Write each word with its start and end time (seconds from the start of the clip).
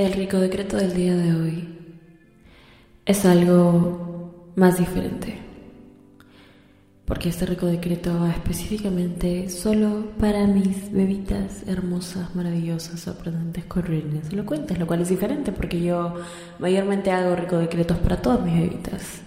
El 0.00 0.14
rico 0.14 0.38
decreto 0.38 0.78
del 0.78 0.94
día 0.94 1.14
de 1.14 1.34
hoy 1.34 1.68
es 3.04 3.26
algo 3.26 4.50
más 4.56 4.78
diferente. 4.78 5.36
Porque 7.04 7.28
este 7.28 7.44
rico 7.44 7.66
decreto 7.66 8.18
va 8.18 8.30
específicamente 8.30 9.50
solo 9.50 10.12
para 10.18 10.46
mis 10.46 10.90
bebitas 10.90 11.68
hermosas, 11.68 12.34
maravillosas, 12.34 12.98
sorprendentes, 12.98 13.66
corrientes, 13.66 14.32
elocuentes, 14.32 14.78
lo 14.78 14.86
cual 14.86 15.02
es 15.02 15.10
diferente 15.10 15.52
porque 15.52 15.82
yo 15.82 16.14
mayormente 16.58 17.10
hago 17.10 17.36
rico 17.36 17.58
decretos 17.58 17.98
para 17.98 18.22
todas 18.22 18.40
mis 18.42 18.54
bebitas. 18.54 19.20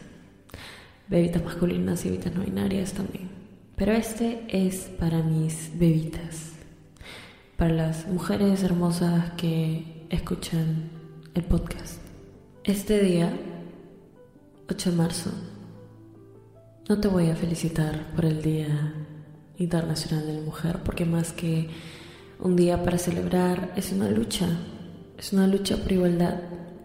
Bebitas 1.07 1.45
masculinas 1.45 2.03
y 2.03 2.09
bebitas 2.09 2.33
no 2.33 2.41
binarias 2.41 2.93
también. 2.93 3.29
Pero 3.75 3.91
este 3.91 4.41
es 4.49 4.89
para 4.99 5.21
mis 5.21 5.69
bebitas. 5.77 6.53
Para 7.57 7.75
las 7.75 8.07
mujeres 8.07 8.63
hermosas 8.63 9.33
que 9.37 9.92
escuchan 10.13 10.91
el 11.33 11.43
podcast. 11.43 11.97
Este 12.63 12.99
día 12.99 13.33
8 14.69 14.91
de 14.91 14.95
marzo. 14.95 15.31
No 16.87 16.99
te 16.99 17.07
voy 17.07 17.31
a 17.31 17.35
felicitar 17.35 18.13
por 18.15 18.25
el 18.25 18.43
Día 18.43 18.93
Internacional 19.57 20.27
de 20.27 20.33
la 20.33 20.41
Mujer, 20.41 20.81
porque 20.85 21.05
más 21.05 21.33
que 21.33 21.67
un 22.39 22.55
día 22.55 22.83
para 22.83 22.99
celebrar, 22.99 23.73
es 23.75 23.91
una 23.91 24.07
lucha. 24.07 24.47
Es 25.17 25.33
una 25.33 25.47
lucha 25.47 25.77
por 25.77 25.91
igualdad. 25.91 26.41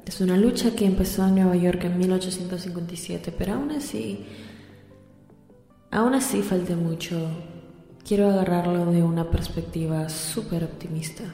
Es 0.07 0.23
una 0.23 0.39
lucha 0.39 0.75
que 0.75 0.87
empezó 0.87 1.27
en 1.27 1.35
Nueva 1.35 1.57
York 1.57 1.85
en 1.85 1.99
1857, 1.99 3.35
pero 3.37 3.55
aún 3.55 3.73
así, 3.73 4.25
aún 5.91 6.15
así 6.15 6.41
falta 6.41 6.75
mucho. 6.77 7.29
Quiero 8.07 8.31
agarrarlo 8.31 8.91
de 8.91 9.03
una 9.03 9.31
perspectiva 9.31 10.09
súper 10.09 10.65
optimista, 10.65 11.25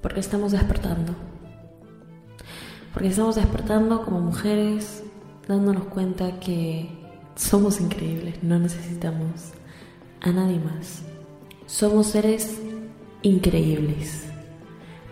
porque 0.00 0.20
estamos 0.20 0.52
despertando. 0.52 1.14
Porque 2.92 3.08
estamos 3.08 3.36
despertando 3.36 4.04
como 4.04 4.20
mujeres, 4.20 5.04
dándonos 5.46 5.84
cuenta 5.84 6.40
que 6.40 6.90
somos 7.36 7.80
increíbles, 7.80 8.42
no 8.42 8.58
necesitamos 8.58 9.52
a 10.20 10.30
nadie 10.30 10.58
más. 10.58 11.02
Somos 11.66 12.08
seres 12.08 12.60
increíbles, 13.22 14.26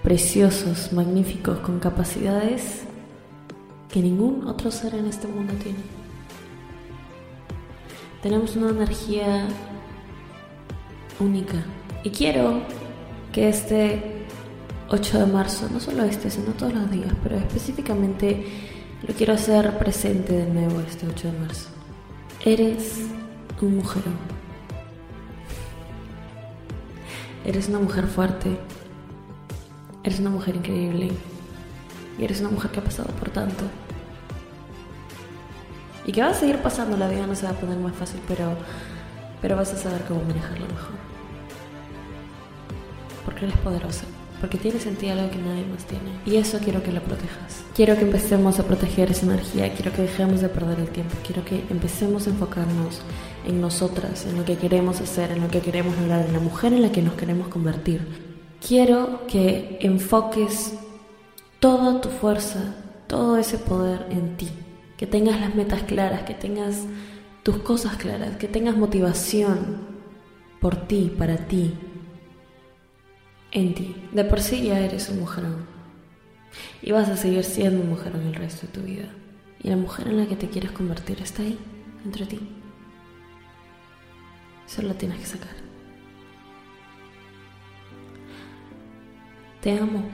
preciosos, 0.03 0.93
magníficos, 0.93 1.59
con 1.61 1.79
capacidades 1.79 2.83
que 3.89 4.01
ningún 4.01 4.47
otro 4.47 4.71
ser 4.71 4.95
en 4.95 5.07
este 5.07 5.29
mundo 5.29 5.55
tiene. 5.63 5.79
Tenemos 8.23 8.57
una 8.57 8.71
energía 8.71 9.47
única 11.21 11.65
y 12.03 12.11
quiero 12.11 12.63
que 13.33 13.49
este 13.49 14.18
8 14.91 15.19
de 15.19 15.27
marzo, 15.27 15.69
no 15.71 15.81
solo 15.81 16.05
este, 16.05 16.31
sino 16.31 16.53
todos 16.53 16.73
los 16.73 16.91
días, 16.91 17.13
pero 17.23 17.37
específicamente 17.37 18.47
lo 19.07 19.15
quiero 19.15 19.35
hacer 19.35 19.77
presente 19.79 20.33
de 20.33 20.47
nuevo 20.47 20.81
este 20.81 21.07
8 21.07 21.31
de 21.31 21.39
marzo. 21.39 21.69
Eres 22.43 23.01
un 23.61 23.77
mujerón. 23.77 24.17
Eres 27.45 27.69
una 27.69 27.81
mujer 27.81 28.07
fuerte. 28.07 28.59
Eres 30.05 30.21
una 30.21 30.31
mujer 30.31 30.57
increíble. 30.57 31.11
Y 32.19 32.25
eres 32.25 32.41
una 32.41 32.51
mujer 32.51 32.71
que 32.71 32.81
ha 32.81 32.85
pasado 32.85 33.13
por 33.13 33.29
tanto. 33.29 33.65
Y 36.07 36.13
que 36.13 36.23
va 36.23 36.29
a 36.29 36.35
seguir 36.35 36.59
pasando, 36.59 36.97
la 36.97 37.09
vida 37.09 37.27
no 37.27 37.35
se 37.35 37.45
va 37.45 37.51
a 37.51 37.61
poner 37.61 37.77
más 37.79 37.95
fácil, 37.95 38.21
pero, 38.27 38.57
pero 39.43 39.57
vas 39.57 39.71
a 39.75 39.77
saber 39.77 40.03
cómo 40.09 40.23
manejarla 40.23 40.67
mejor. 40.67 40.95
Porque 43.27 43.45
eres 43.45 43.59
poderosa 43.59 44.05
porque 44.41 44.59
tiene 44.59 44.79
sentido 44.81 45.13
algo 45.13 45.31
que 45.31 45.39
nadie 45.39 45.65
más 45.67 45.85
tiene. 45.85 46.11
Y 46.27 46.37
eso 46.37 46.59
quiero 46.63 46.83
que 46.83 46.93
lo 46.93 47.03
protejas. 47.03 47.65
Quiero 47.75 47.97
que 47.97 48.03
empecemos 48.03 48.59
a 48.59 48.65
proteger 48.65 49.11
esa 49.11 49.27
energía, 49.27 49.73
quiero 49.75 49.93
que 49.93 50.03
dejemos 50.03 50.41
de 50.41 50.49
perder 50.49 50.81
el 50.81 50.89
tiempo, 50.89 51.15
quiero 51.27 51.45
que 51.45 51.65
empecemos 51.71 52.27
a 52.27 52.31
enfocarnos 52.31 53.01
en 53.47 53.61
nosotras, 53.61 54.27
en 54.27 54.37
lo 54.37 54.45
que 54.45 54.57
queremos 54.57 55.01
hacer, 55.01 55.33
en 55.33 55.41
lo 55.41 55.49
que 55.49 55.61
queremos 55.61 55.97
lograr, 55.99 56.27
en 56.27 56.33
la 56.33 56.41
mujer 56.41 56.73
en 56.73 56.83
la 56.83 56.93
que 56.93 57.03
nos 57.03 57.15
queremos 57.15 57.49
convertir. 57.49 58.07
Quiero 58.67 59.27
que 59.27 59.79
enfoques 59.81 60.75
toda 61.61 62.01
tu 62.01 62.09
fuerza, 62.09 62.75
todo 63.07 63.39
ese 63.39 63.59
poder 63.59 64.07
en 64.11 64.37
ti, 64.37 64.49
que 64.97 65.07
tengas 65.07 65.41
las 65.41 65.55
metas 65.55 65.83
claras, 65.85 66.23
que 66.23 66.35
tengas 66.35 66.85
tus 67.43 67.59
cosas 67.59 67.97
claras, 67.97 68.37
que 68.37 68.49
tengas 68.49 68.77
motivación 68.77 69.99
por 70.61 70.77
ti, 70.89 71.13
para 71.17 71.37
ti, 71.37 71.75
en 73.53 73.75
ti. 73.75 73.97
De 74.13 74.25
por 74.25 74.41
sí 74.41 74.63
ya 74.63 74.81
eres 74.81 75.09
un 75.09 75.21
mujerón. 75.21 75.67
Y 76.83 76.93
vas 76.93 77.09
a 77.09 77.17
seguir 77.17 77.45
siendo 77.45 77.83
un 77.83 77.91
mujerón 77.91 78.27
el 78.27 78.35
resto 78.35 78.67
de 78.67 78.73
tu 78.73 78.81
vida. 78.81 79.09
Y 79.61 79.69
la 79.69 79.77
mujer 79.77 80.09
en 80.09 80.19
la 80.19 80.27
que 80.27 80.37
te 80.37 80.49
quieres 80.49 80.71
convertir 80.71 81.21
está 81.21 81.43
ahí, 81.43 81.59
entre 82.05 82.27
ti. 82.27 82.41
Solo 84.67 84.95
tienes 84.95 85.19
que 85.19 85.27
sacar. 85.27 85.57
Te 89.61 89.79
amo. 89.79 90.05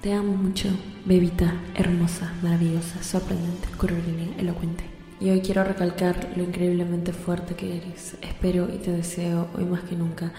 Te 0.00 0.12
amo 0.12 0.36
mucho, 0.36 0.68
bebita, 1.04 1.52
hermosa, 1.74 2.32
maravillosa, 2.42 3.02
sorprendente, 3.02 3.66
curvilínea, 3.76 4.36
elocuente. 4.38 4.84
Y 5.18 5.30
hoy 5.30 5.40
quiero 5.40 5.64
recalcar 5.64 6.32
lo 6.36 6.44
increíblemente 6.44 7.12
fuerte 7.12 7.54
que 7.54 7.78
eres. 7.78 8.16
Espero 8.20 8.68
y 8.72 8.76
te 8.76 8.92
deseo 8.92 9.48
hoy 9.56 9.64
más 9.64 9.82
que 9.82 9.96
nunca 9.96 10.32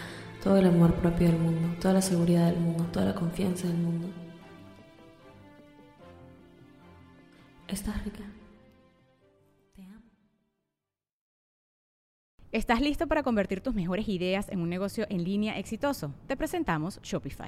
todo 0.47 0.59
el 0.59 0.67
amor 0.67 0.93
propio 0.93 1.27
del 1.27 1.37
mundo, 1.37 1.75
toda 1.81 1.95
la 1.95 2.01
seguridad 2.01 2.45
del 2.45 2.57
mundo, 2.57 2.85
toda 2.93 3.07
la 3.07 3.13
confianza 3.13 3.67
del 3.67 3.75
mundo. 3.75 4.07
Estás 7.67 8.01
rica. 8.05 8.23
Te 9.75 9.83
amo. 9.83 10.09
¿Estás 12.53 12.79
listo 12.79 13.07
para 13.07 13.23
convertir 13.23 13.59
tus 13.59 13.75
mejores 13.75 14.07
ideas 14.07 14.47
en 14.47 14.61
un 14.61 14.69
negocio 14.69 15.05
en 15.09 15.25
línea 15.25 15.59
exitoso? 15.59 16.13
Te 16.27 16.37
presentamos 16.37 17.01
Shopify. 17.01 17.47